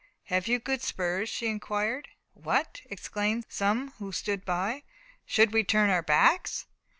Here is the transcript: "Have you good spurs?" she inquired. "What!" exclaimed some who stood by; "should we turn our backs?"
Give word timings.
"Have 0.33 0.47
you 0.47 0.57
good 0.57 0.81
spurs?" 0.81 1.29
she 1.29 1.45
inquired. 1.45 2.07
"What!" 2.33 2.81
exclaimed 2.85 3.45
some 3.49 3.91
who 3.99 4.11
stood 4.11 4.43
by; 4.43 4.81
"should 5.27 5.53
we 5.53 5.63
turn 5.63 5.91
our 5.91 6.01
backs?" 6.01 6.65